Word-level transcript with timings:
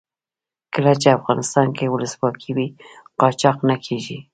کله 0.73 0.93
چې 1.01 1.07
افغانستان 1.17 1.67
کې 1.77 1.91
ولسواکي 1.93 2.51
وي 2.55 2.67
قاچاق 3.19 3.57
نه 3.69 3.75
کیږي. 3.85 4.17